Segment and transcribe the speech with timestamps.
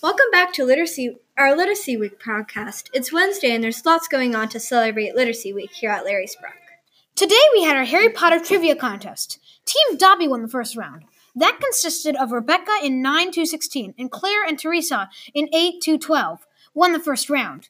[0.00, 2.88] Welcome back to Literacy, our Literacy Week podcast.
[2.92, 6.52] It's Wednesday and there's lots going on to celebrate Literacy Week here at Larry's Brook.
[7.16, 9.40] Today we had our Harry Potter trivia contest.
[9.64, 11.02] Team Dobby won the first round.
[11.34, 15.98] That consisted of Rebecca in 9 to 16 and Claire and Teresa in 8 to
[15.98, 16.46] 12.
[16.74, 17.68] Won the first round.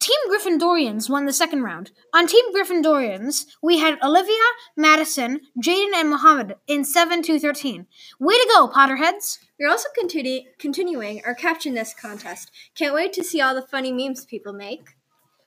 [0.00, 1.90] Team Gryffindorians won the second round.
[2.12, 4.34] On Team Gryffindorians, we had Olivia,
[4.76, 7.86] Madison, Jaden, and Mohammed in 7 to 13.
[8.20, 9.38] Way to go, Potterheads!
[9.58, 12.50] We're also continu- continuing our Caption This contest.
[12.74, 14.90] Can't wait to see all the funny memes people make.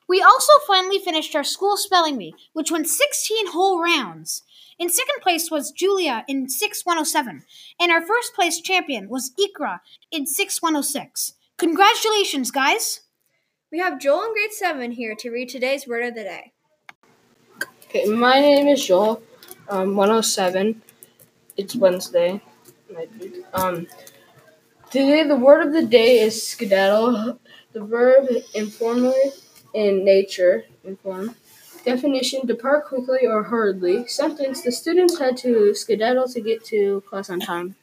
[0.10, 4.42] We also finally finished our school spelling bee, which went 16 whole rounds.
[4.80, 7.44] In second place was Julia in 6107,
[7.80, 11.34] and our first place champion was Ikra in 6106.
[11.58, 13.02] Congratulations, guys!
[13.70, 16.54] We have Joel in grade 7 here to read today's word of the day.
[17.84, 19.22] Okay, my name is Joel,
[19.68, 20.82] um, 107.
[21.58, 22.42] It's Wednesday.
[23.54, 23.88] Um,
[24.90, 27.40] today, the word of the day is skedaddle.
[27.74, 29.34] The verb informally
[29.74, 31.36] in nature, inform.
[31.84, 34.08] Definition depart quickly or hurriedly.
[34.08, 37.76] Sentence the students had to skedaddle to get to class on time.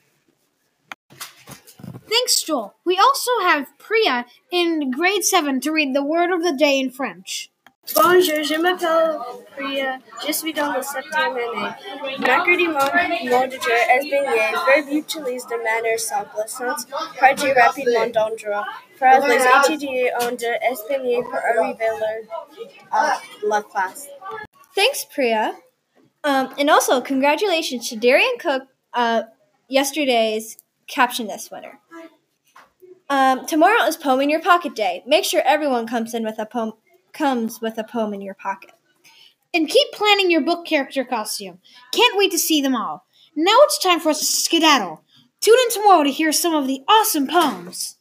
[2.15, 2.77] Thanks, Joel.
[2.85, 6.91] We also have Priya in grade 7 to read the word of the day in
[6.91, 7.51] French.
[7.93, 9.19] Bonjour, je m'appelle
[9.57, 11.75] Priya, je suis dans le septième année.
[12.21, 14.53] Mercredi, mon mot est beignet.
[14.65, 16.87] Verbe utilise de manière simple, sans
[17.19, 18.65] partir rapidement d'endroit.
[18.97, 21.89] Phrase les étudiants ont de espaigner pour arriver
[22.93, 24.07] à la classe.
[24.77, 25.53] Thanks, Priya.
[26.23, 28.63] Um, and also, congratulations to Darian Cook,
[28.95, 29.25] uh,
[29.69, 30.57] yesterday's
[30.87, 31.81] Caption This winner.
[33.11, 35.03] Um, tomorrow is Poem in Your Pocket Day.
[35.07, 36.73] Make sure everyone comes in with a poem
[37.13, 38.73] comes with a poem in your pocket.
[39.53, 41.61] And keep planning your book character costume.
[41.93, 43.07] Can't wait to see them all.
[43.37, 45.05] Now it's time for us to skedaddle.
[45.41, 47.94] Tune in tomorrow to hear some of the awesome poems.